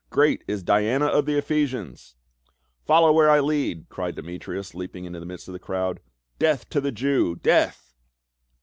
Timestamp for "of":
1.05-1.27, 5.47-5.53